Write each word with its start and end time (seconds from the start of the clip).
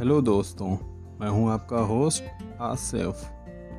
Hello 0.00 0.20
दोस्तों, 0.20 0.66
मैं 1.20 1.28
हूँ 1.28 1.50
आपका 1.50 1.78
होस्ट 1.78 2.60
आसिफ 2.60 3.24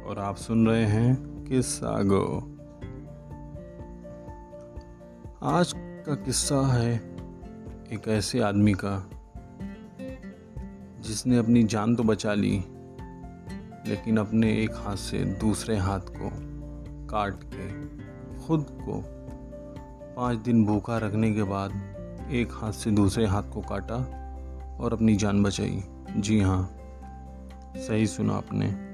और 0.08 0.20
आप 0.20 0.36
सुन 0.36 0.68
रहे 0.68 0.84
हैं 0.86 1.46
किस्सा 1.46 1.92
गो। 2.04 2.26
आज 5.44 5.74
का 6.06 6.16
किस्सा 6.16 6.60
है 6.74 6.94
एक 7.94 8.08
ऐसे 8.08 8.40
आदमी 8.40 8.74
का 8.74 9.10
जिसने 11.02 11.38
अपनी 11.38 11.64
जान 11.64 11.96
तो 11.96 12.04
बचा 12.04 12.34
ली, 12.34 12.54
लेकिन 13.88 14.18
अपने 14.18 14.52
एक 14.64 14.76
हाथ 14.76 14.96
से 14.96 15.24
दूसरे 15.42 15.78
हाथ 15.78 16.12
को 16.12 16.30
काट 17.08 17.44
के 17.44 17.70
खुद 18.46 18.68
को 18.82 19.02
पाँच 20.16 20.38
दिन 20.38 20.66
भूखा 20.66 20.98
रखने 20.98 21.32
के 21.34 21.44
बाद 21.44 22.30
एक 22.32 22.52
हाथ 22.52 22.72
से 22.74 22.92
दूसरे 22.92 23.26
हाथ 23.26 23.44
को 23.44 23.62
काटा 23.62 23.98
और 24.84 24.94
अपनी 24.94 25.16
जान 25.16 25.44
बचाई। 25.44 25.84
जी 26.18 26.40
हाँ 26.40 26.78
सही 27.76 28.08
सुना 28.08 28.34
आपने। 28.34 28.92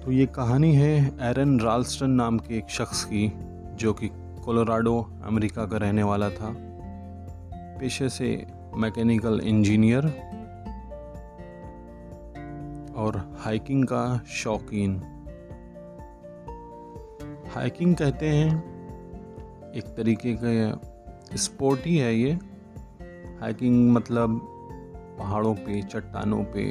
तो 0.00 0.12
ये 0.12 0.26
कहानी 0.26 0.74
है 0.74 1.06
एरन 1.20 1.60
राल्स्टन 1.60 2.10
नाम 2.10 2.38
के 2.38 2.58
एक 2.58 2.68
शख्स 2.68 3.04
की, 3.04 3.32
जो 3.74 3.92
कि 3.92 4.08
कोलोराडो, 4.44 5.10
अमेरिका 5.24 5.66
का 5.66 5.76
रहने 5.76 6.02
वाला 6.02 6.30
था। 6.30 6.54
पेशे 7.54 8.08
से 8.08 8.46
मैकेनिकल 8.76 9.40
इंजीनियर 9.40 10.06
और 12.96 13.34
हाइकिंग 13.38 13.84
का 13.84 14.22
शौकीन। 14.28 15.02
हाइकिंग 17.54 17.96
कहते 17.96 18.28
हैं, 18.28 18.74
एक 19.72 19.84
तरीके 19.84 20.36
का 20.44 20.80
स्पोर्ट 21.36 21.80
ही 21.86 21.96
है 21.96 22.16
ये। 22.16 22.32
हाइकिंग 23.40 23.90
मतलब 23.90 24.53
पहाड़ों 25.18 25.54
पे, 25.54 25.82
चट्टानों 25.82 26.44
पे 26.44 26.64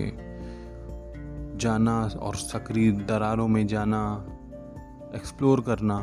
जाना 1.57 2.09
और 2.21 2.35
सकरी 2.35 2.91
दरारों 2.91 3.47
में 3.47 3.67
जाना 3.67 4.25
एक्सप्लोर 5.15 5.61
करना 5.61 5.97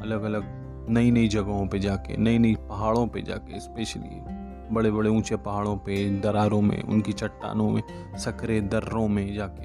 अलग 0.00 0.22
अलग 0.22 0.44
नई 0.88 1.10
नई 1.10 1.28
जगहों 1.28 1.66
पे 1.66 1.78
जाके 1.78 2.16
नई 2.16 2.38
नई 2.38 2.54
पहाड़ों 2.54 3.06
पे 3.06 3.22
जाके 3.22 3.60
स्पेशली 3.60 4.44
बड़े 4.72 4.90
बड़े 4.90 5.10
ऊँचे 5.10 5.36
पहाड़ों 5.36 5.76
पे, 5.76 6.20
दरारों 6.20 6.60
में, 6.60 6.82
उनकी 6.82 7.12
चट्टानों 7.12 7.70
में 7.70 7.82
सकरे 8.18 8.60
दर्रों 8.60 9.08
में 9.08 9.34
जाके 9.34 9.64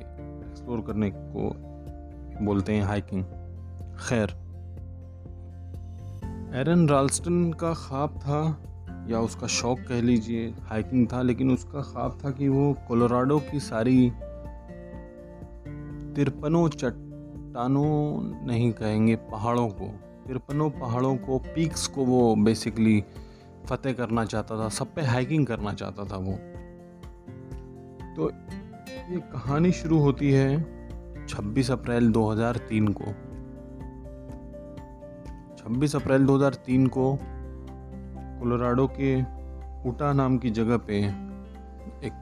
एक्सप्लोर 0.50 0.82
करने 0.82 1.12
को 1.16 1.54
बोलते 2.46 2.74
हैं 2.74 2.84
हाइकिंग 2.84 3.24
खैर, 4.10 4.30
एरन 6.56 6.90
राल्स्टन 6.90 7.54
का 7.54 7.74
ख्वाब 7.74 8.10
था 8.10 8.64
या 9.10 9.20
उसका 9.20 9.48
शौक 9.48 9.80
कह 9.80 10.02
लीजिए 10.02 10.54
हाइकिंग 10.62 11.08
था, 11.14 11.22
लेकिन 11.22 11.52
उसका 11.52 11.82
ख्वाब 11.82 12.20
था 12.26 12.32
कि 12.32 12.48
वो 12.48 12.76
कोलोराडो 12.88 13.40
की 13.40 13.60
सारी 13.60 14.10
तिरपनों 16.16 16.70
चट्टानों, 16.70 18.22
नहीं 18.48 18.72
कहेंगे 18.72 19.16
पहाड़ों 19.16 19.70
को, 19.70 19.88
तिरपनों 20.28 20.70
पहाड़ों 20.70 21.18
को 21.18 21.40
पीक्स 21.40 21.88
को 21.88 22.06
वो 22.06 22.36
बेसिकली 22.36 23.04
फतेह 23.66 23.94
करना 23.94 24.26
चाहता 24.26 24.64
था, 24.64 24.70
सब 24.70 24.94
पे 24.94 25.02
हाइकिंग 25.02 25.48
करना 25.48 25.74
चाहता 25.74 26.04
था 26.04 26.18
वो। 26.18 26.34
तो 28.16 28.32
ये 29.14 29.20
कहानी 29.20 29.72
शुरू 29.72 30.00
होती 30.00 30.32
है 30.32 30.80
26 31.28 31.72
अप्रैल 31.72 32.12
2003 32.12 32.94
को। 33.02 33.06
26 35.58 35.96
अप्रैल 35.96 36.26
2003 36.26 36.88
को 36.88 37.20
कोलोराडो 38.40 38.88
के 38.88 39.22
उटा 39.90 40.12
नाम 40.14 40.38
की 40.38 40.50
जगह 40.50 40.78
पे 40.78 40.98
एक 42.08 42.14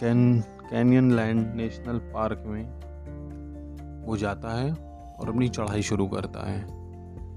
can, 0.00 0.40
canyon 0.70 1.10
land 1.12 1.54
National 1.54 1.98
Park 1.98 2.42
में 2.46 2.64
वो 4.06 4.16
जाता 4.16 4.54
है 4.60 4.72
और 4.72 5.28
अपनी 5.28 5.48
चढ़ाई 5.48 5.82
शुरू 5.82 6.06
करता 6.06 6.48
है 6.50 6.60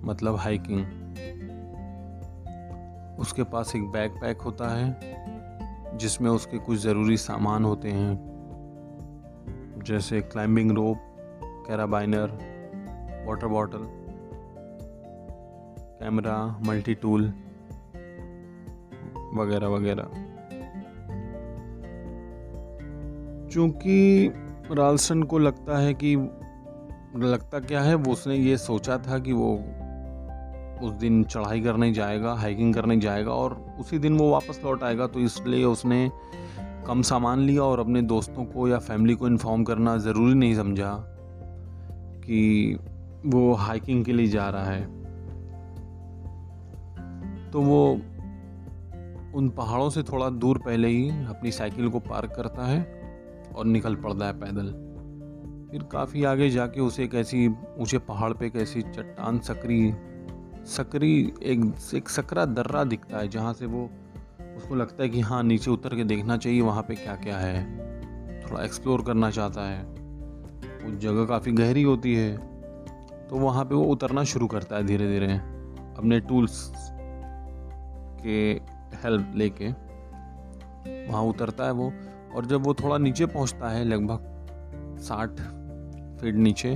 मतलब 0.03 0.35
हाइकिंग। 0.35 0.85
उसके 3.19 3.43
पास 3.43 3.75
एक 3.75 3.83
बैग 3.83 4.11
पैक 4.11 4.41
होता 4.41 4.69
है, 4.69 5.97
जिसमें 5.97 6.29
उसके 6.31 6.57
कुछ 6.57 6.79
ज़रूरी 6.79 7.17
सामान 7.17 7.65
होते 7.65 7.91
हैं, 7.91 8.13
जैसे 9.85 10.21
climbing 10.21 10.71
rope 10.71 10.97
carabiner 11.67 12.27
water 13.27 13.47
bottle 13.47 13.87
camera 15.99 16.37
multi 16.61 16.93
tool 16.95 17.33
वगैरह 19.35 19.67
वगैरह। 19.67 20.03
चूँकि 23.51 24.31
रालसन 24.71 25.23
को 25.23 25.37
लगता 25.39 25.77
है 25.77 25.93
कि, 25.93 26.15
लगता 27.17 27.59
क्या 27.59 27.81
है, 27.81 27.95
वो 27.95 28.11
उसने 28.11 28.35
ये 28.35 28.57
सोचा 28.57 28.97
था 28.97 29.19
कि 29.19 29.33
वो 29.33 29.53
उस 30.83 30.91
दिन 30.91 31.23
चढ़ाई 31.23 31.61
करने 31.61 31.91
जाएगा, 31.93 32.33
हाइकिंग 32.33 32.73
करने 32.73 32.97
जाएगा 32.97 33.31
और 33.31 33.53
उसी 33.79 33.99
दिन 33.99 34.17
वो 34.17 34.31
वापस 34.31 34.61
लौट 34.65 34.83
आएगा 34.83 35.07
तो 35.07 35.19
इसलिए 35.19 35.63
उसने 35.63 36.11
कम 36.87 37.01
सामान 37.01 37.39
लिया 37.39 37.63
और 37.63 37.79
अपने 37.79 38.01
दोस्तों 38.01 38.45
को 38.45 38.67
या 38.67 38.77
फैमिली 38.77 39.15
को 39.15 39.27
इन्फॉर्म 39.27 39.63
करना 39.63 39.97
ज़रूरी 39.97 40.33
नहीं 40.33 40.55
समझा 40.55 40.91
कि 42.25 42.79
वो 43.25 43.53
हाइकिंग 43.53 44.05
के 44.05 44.13
लिए 44.13 44.27
जा 44.27 44.49
रहा 44.49 44.65
है। 44.65 44.83
तो 47.51 47.61
वो 47.61 48.01
उन 49.35 49.49
पहाड़ों 49.49 49.89
से 49.89 50.03
थोड़ा 50.03 50.29
दूर 50.29 50.57
पहले 50.57 50.87
ही 50.87 51.09
अपनी 51.09 51.51
साइकिल 51.51 51.89
को 51.89 51.99
पार्क 51.99 52.33
करता 52.35 52.65
है 52.65 52.81
और 53.55 53.65
निकल 53.65 53.95
पड़ता 53.95 54.25
है 54.25 54.33
पैदल। 54.33 54.67
फिर 55.71 55.83
काफ़ी 55.83 56.23
आगे 56.23 56.49
जाके 56.49 56.81
उसे 56.81 57.03
एक 57.03 57.15
ऐसी 57.15 57.47
ऊँचे 57.79 57.97
पहाड़ 57.97 58.33
पे 58.33 58.47
एक 58.47 58.55
ऐसी 58.55 58.81
चट्टान 58.81 59.39
सकरी 59.39 59.93
सकरी, 60.65 61.33
एक 61.43 61.73
एक 61.95 62.09
सकरा 62.09 62.45
दर्रा 62.45 62.83
दिखता 62.83 63.17
है 63.17 63.27
जहाँ 63.27 63.53
से 63.53 63.65
वो, 63.65 63.89
उसको 64.57 64.75
लगता 64.75 65.03
है 65.03 65.09
कि 65.09 65.21
हाँ 65.21 65.43
नीचे 65.43 65.71
उतर 65.71 65.95
के 65.95 66.03
देखना 66.03 66.37
चाहिए 66.37 66.61
वहाँ 66.61 66.83
पे 66.83 66.95
क्या 66.95 67.15
क्या 67.15 67.37
है। 67.37 67.63
थोड़ा 68.41 68.63
एक्सप्लोर 68.63 69.01
करना 69.01 69.31
चाहता 69.31 69.61
है। 69.61 69.83
वो 70.83 70.95
जगह 70.99 71.25
काफ़ी 71.25 71.51
गहरी 71.51 71.83
होती 71.83 72.15
है 72.15 72.37
तो 73.27 73.35
वहाँ 73.35 73.65
पे 73.65 73.75
वो 73.75 73.83
उतरना 73.83 74.23
शुरू 74.23 74.47
करता 74.47 74.75
है 74.75 74.83
धीरे 74.83 75.07
धीरे 75.07 75.33
अपने 75.97 76.19
टूल्स 76.19 76.71
के 78.21 78.74
हेल्प 79.03 79.33
लेके 79.35 79.69
वहाँ 81.07 81.23
उतरता 81.23 81.65
है 81.65 81.71
वो। 81.71 81.91
और 82.35 82.45
जब 82.45 82.63
वो 82.63 82.73
थोड़ा 82.73 82.97
नीचे 82.97 83.25
पहुँचता 83.25 83.69
है, 83.69 83.83
लगभग 83.85 84.97
साठ 84.99 85.41
फीट 86.21 86.35
नीचे 86.35 86.75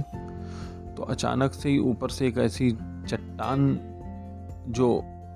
तो 0.96 1.04
अचानक 1.04 1.54
से 1.54 1.70
ही 1.70 1.78
ऊपर 1.80 2.10
से 2.10 2.28
एक 2.28 2.38
ऐसी 2.38 2.72
चट्टान 2.72 3.78
जो 4.70 4.90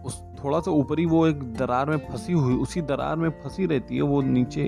उस 0.05 0.21
थोड़ा 0.43 0.59
सा 0.59 0.71
ऊपर 0.71 0.99
ही 0.99 1.05
वो 1.05 1.25
एक 1.27 1.43
दरार 1.53 1.89
में 1.89 1.97
फंसी 1.99 2.33
हुई, 2.33 2.55
उसी 2.55 2.81
दरार 2.81 3.15
में 3.15 3.29
फंसी 3.33 3.65
रहती 3.65 3.95
है। 3.95 4.01
वो 4.01 4.21
नीचे, 4.21 4.65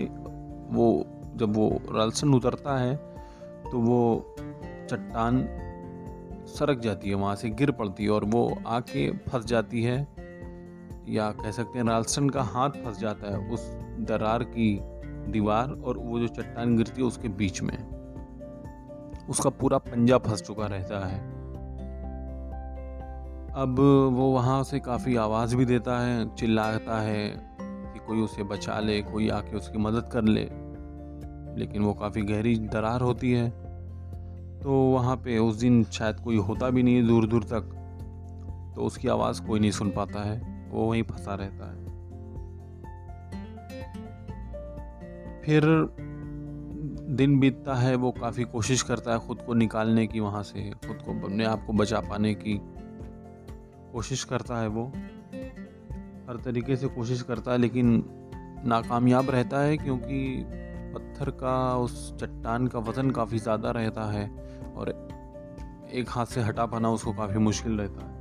वो 0.70 1.06
जब 1.36 1.56
वो 1.56 1.70
रलसन 1.92 2.34
उतरता 2.34 2.78
है 2.78 2.96
तो 3.66 3.80
वो 3.80 4.36
चट्टान 4.90 5.46
सरक 6.48 6.80
जाती 6.80 7.10
है, 7.10 7.16
वहाँ 7.16 7.36
से 7.36 7.50
गिर 7.50 7.72
पड़ती 7.72 8.04
है 8.04 8.10
और 8.10 8.26
वो 8.26 8.58
आके 8.68 9.10
फंस 9.20 9.46
जाती 9.46 9.84
है। 9.84 10.15
या 11.10 11.32
कह 11.32 11.52
सकते 11.52 11.80
हैं, 11.80 11.86
रालसन 11.86 12.30
का 12.30 12.44
हाथ 12.44 12.70
फंस 12.70 13.00
जाता 13.00 13.32
है 13.32 13.50
उस 13.50 13.74
दरार 14.00 14.44
की 14.44 14.80
दीवार 15.32 15.72
और 15.72 15.98
वो 15.98 16.20
जो 16.20 16.28
चट्टान 16.28 16.78
गिरती 16.78 17.02
है 17.02 17.08
उसके 17.08 17.28
बीच 17.28 17.62
में। 17.62 17.96
उसका 19.30 19.50
पूरा 19.50 19.78
पंजा 19.78 20.18
फंस 20.18 20.42
चुका 20.42 20.66
रहता 20.66 21.08
है। 21.08 21.36
अब 23.54 23.76
वो 24.14 24.32
वहाँ 24.32 24.64
से 24.64 24.80
काफ़ी 24.80 25.16
आवाज़ 25.16 25.56
भी 25.56 25.66
देता 25.66 26.00
है, 26.00 26.36
चिल्लाता 26.36 27.02
है 27.02 27.30
कि 27.64 28.00
कोई 28.00 28.22
उसे 28.22 28.44
बचा 28.44 28.80
ले, 28.80 29.02
कोई 29.02 29.30
आके 29.30 29.58
उसकी 29.58 29.78
मदद 29.78 30.10
कर 30.14 30.24
ले। 30.24 30.50
लेकिन 31.60 31.82
वो 31.82 31.94
काफ़ी 31.94 32.22
गहरी 32.22 32.56
दरार 32.56 33.02
होती 33.02 33.32
है। 33.32 33.50
तो 34.60 34.72
वहाँ 34.72 35.16
पे 35.16 35.38
उस 35.38 35.56
दिन 35.56 35.84
शायद 35.84 36.20
कोई 36.20 36.38
होता 36.38 36.70
भी 36.70 36.84
नहीं 36.84 37.08
दूर 37.08 37.28
दूर 37.28 37.44
तक 37.44 37.72
तो 38.76 38.82
उसकी 38.82 39.08
आवाज़ 39.08 39.42
कोई 39.42 39.60
नहीं 39.60 39.72
सुन 39.72 39.90
पाता 39.90 40.24
है। 40.24 40.55
वो 40.76 40.90
वहीं 40.90 41.04
फंसा 41.04 41.36
रहता 41.36 41.66
है। 41.66 41.84
फिर 45.42 45.64
दिन 47.10 47.40
बीतता 47.40 47.76
है, 47.76 47.96
वो 47.96 48.12
काफ़ी 48.12 48.44
कोशिश 48.44 48.82
करता 48.82 49.12
है 49.12 49.20
ख़ुद 49.20 49.42
को 49.42 49.54
निकालने 49.54 50.08
की, 50.08 50.20
वहाँ 50.20 50.44
से 50.44 50.70
खुद 50.88 50.98
को 51.06 51.12
अपने 51.12 51.46
आप 51.46 51.66
को 51.66 51.74
बचा 51.74 52.00
पाने 52.00 52.34
की। 52.34 52.60
कोशिश 53.92 54.24
करता 54.24 54.58
है 54.58 54.68
वो। 54.68 54.86
हर 56.30 56.42
तरीके 56.46 56.76
से 56.76 56.88
कोशिश 56.88 57.22
करता 57.22 57.52
है, 57.52 57.58
लेकिन 57.58 58.04
नाकामयाब 58.66 59.30
रहता 59.30 59.60
है, 59.60 59.78
क्योंकि 59.78 60.46
पत्थर 60.96 61.30
का, 61.30 61.78
उस 61.78 62.18
चट्टान 62.18 62.68
का 62.68 62.80
वज़न 62.80 63.12
काफ़ी 63.12 63.40
ज़्यादा 63.40 63.72
रहता 63.72 64.12
है 64.12 64.30
और 64.76 64.90
एक 65.94 66.10
हाथ 66.10 66.26
से 66.26 66.42
हटा 66.42 66.66
पाना 66.66 66.90
उसको 66.90 67.14
काफ़ी 67.14 67.38
मुश्किल 67.38 67.78
रहता 67.78 68.06
है। 68.06 68.15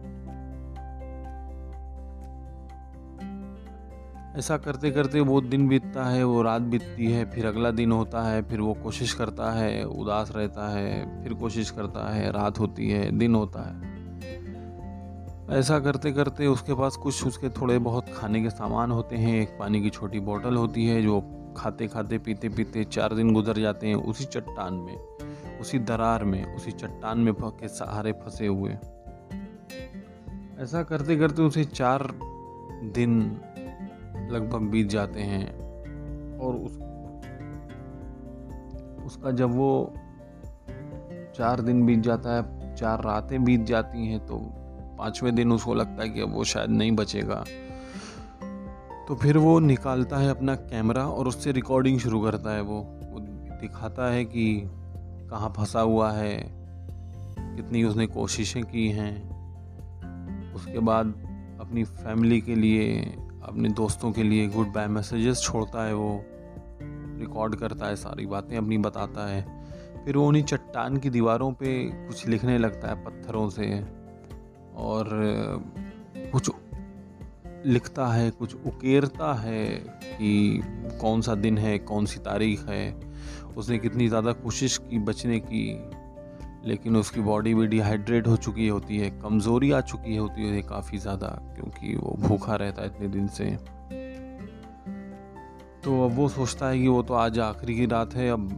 ऐसा 4.38 4.56
करते 4.56 4.90
करते 4.90 5.20
वो 5.20 5.40
दिन 5.40 5.68
बीतता 5.68 6.04
है, 6.04 6.24
वो 6.24 6.42
रात 6.42 6.62
बीतती 6.62 7.12
है, 7.12 7.30
फिर 7.30 7.46
अगला 7.46 7.70
दिन 7.70 7.92
होता 7.92 8.22
है, 8.22 8.42
फिर 8.42 8.60
वो 8.60 8.74
कोशिश 8.74 9.14
करता 9.14 9.52
है, 9.52 9.84
उदास 9.84 10.32
रहता 10.36 10.68
है, 10.68 11.22
फिर 11.22 11.34
कोशिश 11.34 11.70
करता 11.70 12.14
है, 12.14 12.32
रात 12.32 12.58
होती 12.58 12.90
है, 12.90 13.18
दिन 13.18 13.34
होता 13.34 13.62
है। 13.62 13.94
ऐसा 15.50 15.78
करते 15.78 16.12
करते 16.12 16.46
उसके 16.46 16.74
पास 16.74 16.96
कुछ 16.96 17.26
उसके 17.26 17.48
थोड़े 17.48 17.78
बहुत 17.78 18.06
खाने 18.16 18.42
के 18.42 18.50
सामान 18.50 18.90
होते 18.90 19.16
हैं, 19.16 19.42
एक 19.42 19.48
पानी 19.58 19.82
की 19.82 19.90
छोटी 19.90 20.20
बोतल 20.20 20.56
होती 20.56 20.86
है, 20.86 21.02
जो 21.02 21.20
खाते 21.56 21.88
खाते 21.88 22.18
पीते 22.18 22.48
पीते 22.48 22.84
चार 22.84 23.14
दिन 23.14 23.32
गुजर 23.32 23.58
जाते 23.58 23.86
हैं 23.86 23.94
उसी 23.94 24.24
चट्टान 24.24 24.74
में, 24.74 24.96
उसी 25.60 25.78
दरार 25.78 26.24
में, 26.24 26.56
उसी 26.56 26.70
चट्टान 26.70 27.18
में 27.18 27.34
के 27.34 27.68
सहारे 27.68 28.12
फंसे 28.12 28.46
हुए। 28.46 28.72
ऐसा 30.58 30.82
करते 30.82 31.16
करते 31.16 31.42
उसे 31.42 31.64
चार 31.64 32.08
दिन 32.84 33.40
लगभग 34.30 34.60
बीत 34.60 34.86
जाते 34.86 35.20
हैं। 35.20 35.46
और 36.38 36.54
उस, 36.54 36.72
उसका 39.06 39.30
जब 39.30 39.54
वो 39.54 39.94
चार 41.36 41.60
दिन 41.60 41.86
बीत 41.86 42.00
जाता 42.00 42.36
है, 42.36 42.74
चार 42.76 43.02
रातें 43.04 43.44
बीत 43.44 43.60
जाती 43.60 44.06
हैं 44.06 44.26
तो 44.26 44.38
पाँचवें 44.98 45.34
दिन 45.34 45.52
उसको 45.52 45.74
लगता 45.74 46.02
है 46.02 46.08
कि 46.08 46.20
अब 46.20 46.32
वो 46.32 46.44
शायद 46.44 46.70
नहीं 46.70 46.92
बचेगा। 46.92 47.44
तो 49.08 49.14
फिर 49.14 49.38
वो 49.38 49.58
निकालता 49.58 50.16
है 50.16 50.28
अपना 50.28 50.54
कैमरा 50.54 51.06
और 51.06 51.28
उससे 51.28 51.52
रिकॉर्डिंग 51.52 51.98
शुरू 51.98 52.20
करता 52.20 52.54
है 52.54 52.60
वो। 52.60 52.78
वो 53.12 53.20
दिखाता 53.60 54.10
है 54.12 54.24
कि 54.24 54.62
कहाँ 55.30 55.52
फंसा 55.56 55.80
हुआ 55.80 56.12
है, 56.12 56.36
कितनी 57.56 57.84
उसने 57.84 58.06
कोशिशें 58.06 58.64
की 58.64 58.88
हैं। 58.88 59.34
उसके 60.54 60.78
बाद 60.78 61.06
अपनी 61.60 61.84
फैमिली 61.84 62.40
के 62.40 62.54
लिए 62.54 63.16
अपने 63.44 63.68
दोस्तों 63.68 64.10
के 64.12 64.22
लिए 64.22 64.46
गुड 64.48 64.72
बाय 64.72 64.86
मैसेजेस 64.88 65.40
छोड़ता 65.40 65.84
है 65.84 65.94
वो 65.94 66.24
रिकॉर्ड 67.20 67.54
करता 67.56 67.86
है 67.86 67.96
सारी 67.96 68.26
बातें, 68.26 68.56
अपनी 68.56 68.78
बताता 68.78 69.26
है। 69.28 69.42
फिर 70.04 70.16
वो 70.16 70.26
उन्हीं 70.28 70.42
चट्टान 70.42 70.96
की 70.96 71.10
दीवारों 71.10 71.52
पे 71.52 71.82
कुछ 72.06 72.26
लिखने 72.28 72.58
लगता 72.58 72.88
है 72.88 73.04
पत्थरों 73.04 73.48
से 73.50 73.68
और 74.76 75.08
कुछ 76.32 76.50
लिखता 77.66 78.06
है, 78.06 78.30
कुछ 78.30 78.54
उकेरता 78.66 79.32
है 79.34 79.66
कि 80.04 80.60
कौन 81.00 81.20
सा 81.20 81.34
दिन 81.34 81.58
है, 81.58 81.78
कौन 81.78 82.06
सी 82.06 82.18
तारीख 82.20 82.68
है, 82.68 82.94
उसने 83.56 83.78
कितनी 83.78 84.08
ज़्यादा 84.08 84.32
कोशिश 84.32 84.76
की 84.78 84.98
बचने 84.98 85.38
की। 85.40 85.66
लेकिन 86.64 86.96
उसकी 86.96 87.20
बॉडी 87.20 87.54
भी 87.54 87.66
डिहाइड्रेट 87.66 88.26
हो 88.26 88.36
चुकी 88.36 88.68
होती 88.68 88.98
है, 88.98 89.10
कमज़ोरी 89.20 89.70
आ 89.72 89.80
चुकी 89.80 90.16
होती 90.16 90.48
है 90.48 90.62
काफ़ी 90.62 90.98
ज़्यादा, 90.98 91.28
क्योंकि 91.56 91.94
वो 91.96 92.16
भूखा 92.20 92.56
रहता 92.56 92.82
है 92.82 92.88
इतने 92.88 93.08
दिन 93.08 93.26
से। 93.28 93.50
तो 95.84 96.04
अब 96.04 96.14
वो 96.16 96.28
सोचता 96.28 96.68
है 96.68 96.78
कि 96.78 96.88
वो 96.88 97.02
तो 97.02 97.14
आज 97.14 97.38
आखिरी 97.38 97.74
की 97.76 97.86
रात 97.86 98.14
है, 98.14 98.30
अब 98.30 98.48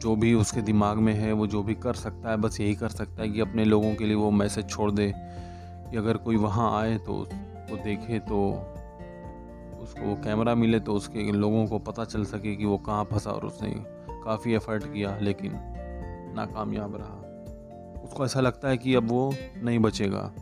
जो 0.00 0.14
भी 0.16 0.32
उसके 0.34 0.60
दिमाग 0.62 0.98
में 0.98 1.12
है, 1.14 1.32
वो 1.32 1.46
जो 1.46 1.62
भी 1.62 1.74
कर 1.74 1.94
सकता 1.94 2.30
है, 2.30 2.36
बस 2.36 2.60
यही 2.60 2.74
कर 2.74 2.88
सकता 2.88 3.22
है 3.22 3.28
कि 3.28 3.40
अपने 3.40 3.64
लोगों 3.64 3.94
के 3.94 4.04
लिए 4.04 4.14
वो 4.14 4.30
मैसेज 4.30 4.68
छोड़ 4.68 4.90
दे 4.90 5.12
कि 5.16 5.96
अगर 5.96 6.16
कोई 6.16 6.36
वहाँ 6.36 6.70
आए 6.80 6.96
तो 6.98 7.14
उसको 7.14 7.76
देखे 7.84 8.18
तो 8.18 8.38
उसको 9.82 10.06
वो 10.06 10.14
कैमरा 10.14 10.54
मिले 10.54 10.80
तो 10.80 10.94
उसके 10.94 11.32
लोगों 11.32 11.66
को 11.66 11.78
पता 11.80 12.04
चल 12.04 12.24
सके 12.24 12.54
कि 12.56 12.64
वो 12.64 12.78
कहाँ 12.78 13.04
फंसा 13.04 13.30
और 13.30 13.44
उसने 13.46 13.74
काफ़ी 14.24 14.54
एफर्ट 14.54 14.84
किया, 14.84 15.16
लेकिन 15.20 15.52
नाकामयाब 16.34 16.96
रहा। 16.96 18.02
उसको 18.04 18.24
ऐसा 18.24 18.40
लगता 18.40 18.68
है 18.68 18.76
कि 18.76 18.94
अब 18.94 19.10
वो 19.10 19.34
नहीं 19.56 19.78
बचेगा। 19.78 20.32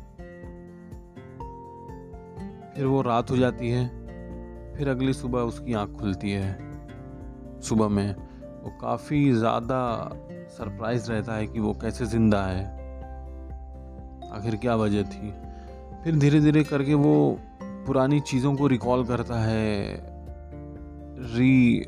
फिर 2.75 2.87
वो 2.87 3.03
रात 3.03 3.31
हो 3.31 3.37
जाती 3.37 3.71
है, 3.71 3.87
फिर 4.77 4.89
अगली 4.89 5.13
सुबह 5.13 5.41
उसकी 5.41 5.75
आँख 5.75 5.91
खुलती 5.91 6.31
है। 6.31 6.59
सुबह 7.61 7.89
में 7.89 8.15
वो 8.63 8.71
काफ़ी 8.81 9.33
ज़्यादा 9.33 10.11
सरप्राइज़ 10.49 11.11
रहता 11.13 11.35
है 11.35 11.47
कि 11.47 11.61
वो 11.61 11.73
कैसे 11.73 12.07
ज़िंदा 12.07 12.43
है। 12.43 12.65
आखिर 14.33 14.57
क्या 14.57 14.77
वजह 14.77 15.03
थी? 15.03 15.33
फिर 16.05 16.19
धीरे 16.19 16.41
धीरे 16.41 16.65
करके 16.65 16.95
वो 16.95 17.39
पुरानी 17.61 18.21
चीज़ों 18.21 18.55
को 18.57 18.67
रिकॉल 18.67 19.05
करता 19.05 19.41
है। 19.41 19.95
री 21.37 21.81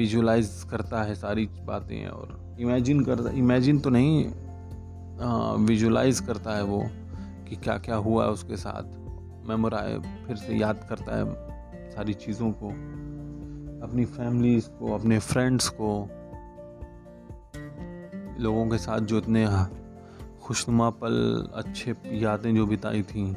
विजुलाइज 0.00 0.48
करता 0.70 1.02
है 1.02 1.14
सारी 1.14 1.46
बातें 1.66 2.06
और 2.08 2.56
इमेजिन 2.60 3.04
करता 3.04 3.30
इमेजिन 3.30 3.78
तो 3.78 3.90
नहीं 3.90 4.24
विजुलाइज 5.66 6.20
करता 6.20 6.56
है 6.56 6.62
वो 6.64 6.80
कि 7.48 7.56
क्या 7.56 7.76
क्या 7.78 7.96
हुआ 7.96 8.24
है 8.24 8.30
उसके 8.30 8.56
साथ। 8.56 8.98
मेमोराइ 9.48 9.98
फिर 10.26 10.36
से 10.36 10.56
याद 10.56 10.86
करता 10.88 11.16
है 11.16 11.24
सारी 11.90 12.14
चीज़ों 12.14 12.50
को, 12.52 12.68
अपनी 13.86 14.04
फैमिलीज़ 14.04 14.68
को, 14.70 14.94
अपने 14.94 15.18
फ्रेंड्स 15.18 15.68
को, 15.68 15.90
लोगों 18.42 18.66
के 18.66 18.78
साथ 18.78 19.00
जो 19.00 19.18
इतने 19.18 19.46
खुशनुमा 20.42 20.90
पल, 20.90 21.48
अच्छे 21.54 21.94
यादें 22.18 22.54
जो 22.56 22.66
बिताई 22.66 23.02
थी, 23.02 23.30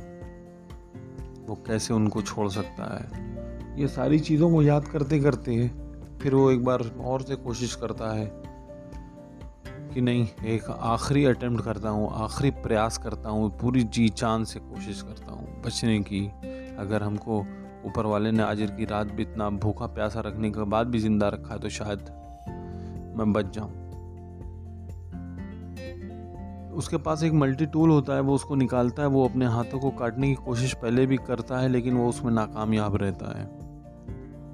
वो 1.48 1.56
कैसे 1.68 1.94
उनको 1.94 2.22
छोड़ 2.22 2.50
सकता 2.50 2.94
है। 2.96 3.80
ये 3.80 3.88
सारी 3.88 4.20
चीज़ों 4.20 4.52
को 4.52 4.62
याद 4.64 4.88
करते 4.88 5.20
करते 5.20 5.56
फिर 6.24 6.36
वो 6.36 6.52
एक 6.52 6.64
बार 6.66 6.82
और 7.02 7.22
से 7.22 7.36
कोशिश 7.36 7.76
करता 7.76 8.14
है 8.14 8.26
कि 9.94 10.02
नहीं, 10.02 10.28
एक 10.46 10.70
आखिरी 10.70 11.26
अटेम्प्ट 11.26 11.64
करता 11.66 11.90
हूँ, 11.90 12.10
आखिरी 12.14 12.52
प्रयास 12.52 12.98
करता 12.98 13.30
हूँ, 13.30 13.50
पूरी 13.62 13.84
जी 13.84 14.10
चाँद 14.10 14.46
से 14.46 14.60
कोशिश 14.60 15.02
करता 15.02 15.32
हूँ, 15.32 15.62
बचने 15.62 16.00
की। 16.00 16.26
अगर 16.80 17.04
हमको 17.04 17.40
ऊपर 17.86 18.06
वाले 18.06 18.32
ने 18.32 18.44
आज 18.44 18.58
की 18.78 18.86
रात 18.86 19.08
भी 19.08 19.24
इतना 19.24 19.50
भूखा 19.50 19.86
प्यासा 19.86 20.20
रखने 20.20 20.52
के 20.52 20.64
बाद 20.64 20.88
भी 20.88 21.00
ज़िंदा 21.00 21.30
रखा 21.30 21.54
है 21.54 21.60
तो 21.60 21.70
शायद 21.70 22.00
मैं 23.18 23.34
बच 23.34 23.46
जाऊँ। 23.46 23.72
उसके 26.72 26.98
पास 26.98 27.24
एक 27.24 27.34
मल्टी 27.34 27.66
टूल 27.66 27.90
होता 27.90 28.14
है, 28.14 28.22
वो 28.22 28.36
उसको 28.36 28.56
निकालता 28.56 29.02
है, 29.02 29.08
वो 29.08 29.28
अपने 29.28 29.46
हाथों 29.46 29.80
को 29.80 29.92
काटने 29.92 30.28
की 30.28 30.36
कोशिश 30.36 30.74
पहले 30.74 31.06
भी 31.06 31.18
करता 31.18 31.58
है, 31.58 31.70
लेकिन 31.70 31.94
वो 31.94 32.10
उसमें 32.10 32.32
नाकामयाब 32.32 32.96
रहता 32.96 33.40
है। 33.40 33.63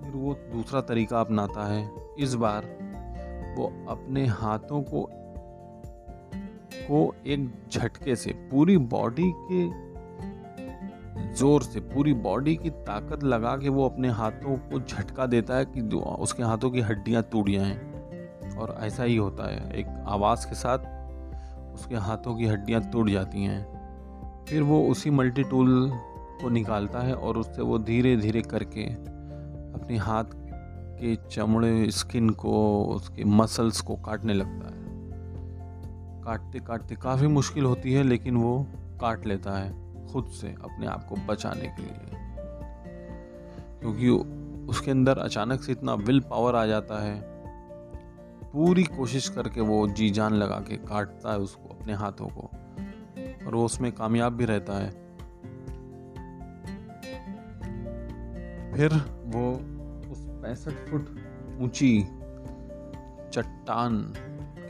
फिर 0.10 0.22
वो 0.22 0.34
दूसरा 0.34 0.82
तरीका 0.82 1.20
अपनाता 1.20 1.68
है। 1.68 1.92
इस 2.20 2.34
बार 2.34 2.66
वो 3.58 3.86
अपने 3.90 4.26
हाथों 4.26 4.82
को 4.82 5.10
को 6.88 7.16
एक 7.28 7.52
झटके 7.72 8.16
से, 8.16 8.32
पूरी 8.32 8.78
बॉडी 8.78 9.32
के 9.52 9.68
ज़ोर 11.34 11.64
से, 11.64 11.80
पूरी 11.80 12.14
बॉडी 12.14 12.56
की 12.56 12.70
ताकत 12.70 13.24
लगा 13.24 13.58
के 13.58 13.70
वो 13.70 13.90
अपने 13.90 14.10
हाथों 14.10 14.56
को 14.58 14.80
झटका 14.80 15.26
देता 15.26 15.58
है 15.58 15.66
कि 15.66 15.82
उसके 15.98 16.44
हाथों 16.44 16.72
की 16.72 16.82
हड्डियाँ 16.82 17.24
टूट 17.24 17.50
जाएँ। 17.50 17.78
और 18.58 18.76
ऐसा 18.80 19.04
ही 19.04 19.16
होता 19.16 19.50
है। 19.52 19.80
एक 19.80 20.04
आवाज़ 20.08 20.48
के 20.48 20.56
साथ 20.56 20.78
उसके 21.74 21.96
हाथों 21.96 22.36
की 22.36 22.46
हड्डियाँ 22.46 22.82
टूट 22.92 23.10
जाती 23.10 23.44
हैं। 23.44 24.46
फिर 24.50 24.64
वो 24.64 24.84
उसी 24.84 25.10
मल्टी 25.10 25.44
टूल 25.44 25.92
को 26.42 26.50
निकालता 26.50 27.00
है 27.00 27.14
और 27.14 27.38
उससे 27.38 27.62
वो 27.62 27.78
धीरे 27.80 28.18
धीरे 28.18 28.42
करके 28.42 28.86
अपने 29.90 29.98
हाथ 29.98 30.24
के 31.00 31.16
चमड़े 31.16 31.92
स्किन 31.92 32.30
को, 32.30 32.86
उसके 32.86 33.24
मसल्स 33.24 33.82
को 33.82 33.96
काटने 33.96 34.34
लगता 34.34 34.68
है। 34.68 34.84
काटते 36.22 36.60
काटते 36.60 36.96
काफ़ी 36.96 37.28
मुश्किल 37.28 37.66
होती 37.66 37.94
है, 37.94 38.04
लेकिन 38.04 38.36
वो 38.36 38.68
काट 39.02 39.26
लेता 39.26 39.52
है 39.52 39.74
खुद 40.08 40.26
से, 40.26 40.48
अपने 40.48 40.88
आप 40.88 41.08
को 41.08 41.16
बचाने 41.16 41.62
के 41.62 41.82
लिए। 41.82 42.12
क्योंकि 43.80 44.10
उसके 44.70 44.92
अंदर 44.92 45.18
अचानक 45.18 45.62
से 45.62 45.72
इतना 45.72 45.94
विल 45.94 46.20
पावर 46.20 46.56
आ 46.56 46.66
जाता 46.66 47.04
है, 47.04 47.22
पूरी 48.54 48.84
कोशिश 48.84 49.30
करके 49.30 49.62
वो 49.62 49.88
जी 49.88 50.10
जान 50.10 50.34
लगा 50.34 50.60
के 50.60 50.78
काटता 50.78 51.32
है 51.32 51.40
उसको, 51.40 51.70
अपने 51.70 51.94
हाथों 51.94 52.28
को। 52.28 52.50
और 53.48 53.56
वो 53.56 53.66
उसमें 53.66 53.92
कामयाब 53.92 54.34
भी 54.34 54.46
रहता 54.46 54.74
है। 54.74 55.10
फिर 58.74 58.94
वो 59.26 59.69
पैंसठ 60.50 60.90
फुट 60.90 61.10
ऊँची 61.62 62.02
चट्टान 63.34 63.98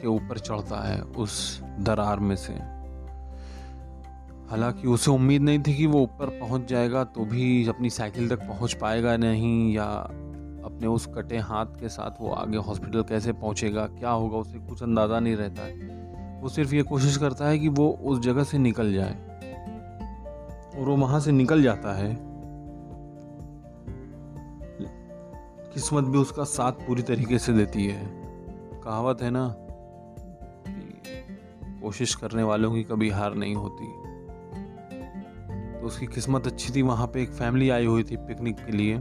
के 0.02 0.08
ऊपर 0.08 0.38
चढ़ता 0.38 0.80
है 0.88 1.02
उस 1.02 1.62
दरार 1.80 2.20
में 2.20 2.36
से। 2.36 2.54
हालाँकि 4.50 4.88
उसे 4.88 5.12
उम्मीद 5.12 5.42
नहीं 5.42 5.60
थी 5.60 5.76
कि 5.76 5.86
वो 5.86 6.02
ऊपर 6.02 6.40
पहुँच 6.40 6.68
जाएगा 6.70 7.04
तो 7.04 7.26
भी 7.26 7.68
अपनी 7.68 7.90
साइकिल 7.90 8.30
तक 8.30 8.40
पहुँच 8.40 8.74
पाएगा 8.74 9.16
नहीं, 9.18 9.74
या 9.74 9.86
अपने 9.86 10.88
उस 10.88 11.08
कटे 11.16 11.38
हाथ 11.38 11.80
के 11.80 11.90
साथ 11.90 12.22
वो 12.22 12.32
आगे 12.34 12.58
हॉस्पिटल 12.58 13.04
कैसे 13.04 13.34
पहुंचेगा, 13.34 13.88
क्या 13.88 14.10
होगा, 14.10 14.38
उसे 14.38 14.60
कुछ 14.60 14.84
अंदाज़ा 14.84 15.20
नहीं 15.20 15.36
रहता 15.36 15.62
है। 15.62 16.42
वो 16.42 16.50
सिर्फ़ 16.50 16.76
ये 16.76 16.84
कोशिश 16.84 17.18
करता 17.18 17.48
है 17.48 17.60
कि 17.60 17.68
वो 17.70 17.90
उस 17.92 18.20
जगह 18.20 18.44
से 18.44 18.58
निकल 18.58 18.94
जाए, 18.94 19.14
और 20.76 20.88
वो 20.88 20.96
वहाँ 20.98 21.20
से 21.20 21.32
निकल 21.32 21.64
जाता 21.64 21.94
है। 21.94 22.29
किस्मत 25.74 26.04
भी 26.04 26.18
उसका 26.18 26.44
साथ 26.44 26.72
पूरी 26.72 27.02
तरीके 27.02 27.40
से 27.40 27.54
देती 27.54 27.86
है। 27.86 28.06
कहावत 28.84 29.22
है 29.22 29.30
ना 29.30 29.56
कोशिश 31.82 32.16
करने 32.16 32.44
वालों 32.44 32.72
की 32.74 32.84
कभी 32.84 33.10
हार 33.10 33.36
नहीं 33.36 33.56
होती। 33.56 33.86
तो 35.80 35.86
उसकी 35.86 36.06
किस्मत 36.06 36.48
अच्छी 36.48 36.74
थी, 36.74 36.82
वहाँ 36.82 37.08
पे 37.08 37.22
एक 37.24 37.30
फैमिली 37.30 37.70
आई 37.70 37.86
हुई 37.86 38.04
थी 38.04 38.18
पिकनिक 38.18 38.56
के 38.56 38.72
लिए। 38.72 38.98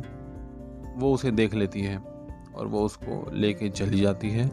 वो 0.96 1.14
उसे 1.14 1.30
देख 1.30 1.54
लेती 1.54 1.82
है 1.82 1.98
और 2.54 2.66
वो 2.66 2.84
उसको 2.84 3.30
लेके 3.32 3.68
चली 3.68 4.00
जाती 4.00 4.30
है। 4.30 4.46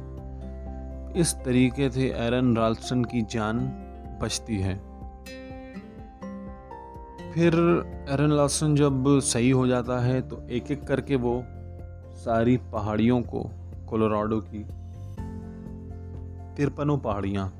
इस 1.17 1.35
तरीके 1.45 1.89
से 1.89 2.07
एरन 2.09 2.55
राल्सन 2.57 3.03
की 3.03 3.21
जान 3.21 3.59
बचती 4.21 4.57
है। 4.59 4.75
फिर 7.33 7.53
एरन 8.09 8.31
लार्सन 8.31 8.75
जब 8.75 9.19
सही 9.19 9.49
हो 9.49 9.67
जाता 9.67 9.99
है 9.99 10.21
तो 10.21 10.47
एक 10.47 10.71
एक 10.71 10.83
करके 10.83 11.15
वो 11.15 11.43
सारी 12.15 12.57
पहाड़ियों 12.57 13.21
को, 13.21 13.49
कोलोराडो 13.89 14.39
की 14.39 14.63
तिरपनों 16.55 16.97
पहाड़ियाँ, 16.97 17.53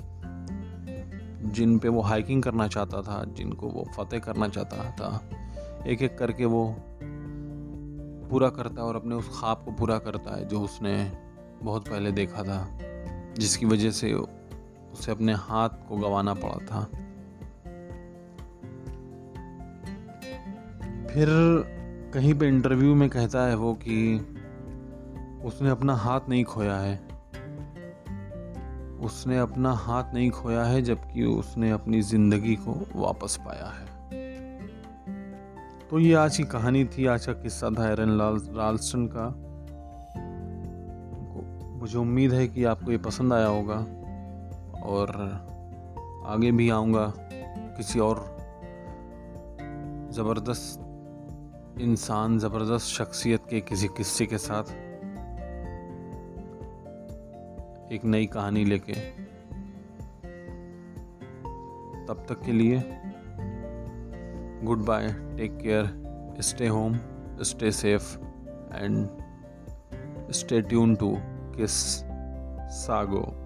जिन 1.45 1.77
पे 1.79 1.89
वो 1.89 2.01
हाइकिंग 2.01 2.43
करना 2.43 2.67
चाहता 2.67 3.01
था, 3.01 3.23
जिनको 3.27 3.67
वो 3.67 3.85
फतेह 3.97 4.19
करना 4.19 4.47
चाहता 4.47 4.91
था 4.91 5.21
एक 5.87 6.01
एक 6.01 6.17
करके 6.17 6.45
वो 6.45 6.75
पूरा 8.29 8.49
करता 8.49 8.81
है 8.81 8.87
और 8.87 8.95
अपने 8.95 9.15
उस 9.15 9.29
ख्वाब 9.39 9.61
को 9.65 9.71
पूरा 9.71 9.97
करता 9.97 10.35
है 10.35 10.47
जो 10.47 10.61
उसने 10.61 11.11
बहुत 11.63 11.87
पहले 11.87 12.11
देखा 12.11 12.43
था, 12.43 12.67
जिसकी 13.37 13.65
वजह 13.65 13.91
से 13.91 14.13
उसे 14.13 15.11
अपने 15.11 15.33
हाथ 15.33 15.69
को 15.89 15.97
गंवाना 15.97 16.33
पड़ा 16.33 16.65
था। 16.65 16.83
फिर 21.07 21.27
कहीं 22.13 22.33
पे 22.33 22.47
इंटरव्यू 22.47 22.95
में 22.95 23.09
कहता 23.09 23.45
है 23.47 23.55
वो 23.55 23.73
कि 23.73 23.95
उसने 25.45 25.69
अपना 25.69 25.93
हाथ 25.93 26.29
नहीं 26.29 26.43
खोया 26.43 26.75
है। 26.75 26.95
उसने 28.99 29.37
अपना 29.37 29.71
हाथ 29.71 30.13
नहीं 30.13 30.29
खोया 30.31 30.63
है 30.63 30.81
जबकि 30.81 31.23
उसने 31.23 31.71
अपनी 31.71 32.01
ज़िंदगी 32.01 32.55
को 32.55 32.73
वापस 32.95 33.37
पाया 33.45 33.67
है। 33.67 33.85
तो 35.89 35.99
ये 35.99 36.13
आज 36.13 36.37
की 36.37 36.43
कहानी 36.43 36.85
थी, 36.85 37.05
आज 37.05 37.25
का 37.25 37.33
किस्सा 37.33 37.69
था 37.69 37.89
एरन 37.91 38.17
लाल 38.17 38.39
राल्सन 38.55 39.05
का। 39.07 39.27
मुझे 41.79 41.97
उम्मीद 41.97 42.33
है 42.33 42.47
कि 42.47 42.63
आपको 42.63 42.91
ये 42.91 42.97
पसंद 42.97 43.33
आया 43.33 43.47
होगा 43.47 43.77
और 44.85 45.11
आगे 46.25 46.51
भी 46.51 46.69
आऊँगा 46.69 47.13
किसी 47.77 47.99
और 47.99 48.23
ज़बरदस्त 50.11 50.79
इंसान, 51.81 52.39
ज़बरदस्त 52.39 52.87
शख्सियत 52.87 53.41
के 53.49 53.59
किसी 53.61 53.87
किस्से 53.87 54.25
के 54.25 54.37
साथ। 54.37 54.84
एक 57.91 58.05
नई 58.05 58.25
कहानी 58.25 58.65
लेके। 58.65 58.93
तब 62.05 62.25
तक 62.29 62.41
के 62.45 62.51
लिए 62.51 62.83
good 64.63 64.85
bye 64.85 65.07
take 65.37 65.57
care 65.57 66.03
stay 66.39 66.67
home 66.67 66.99
stay 67.41 67.71
safe 67.71 68.17
and 68.75 69.09
stay 70.31 70.61
tuned 70.61 70.95
to 70.95 71.17
किस 71.57 71.71
सागो 72.69 73.44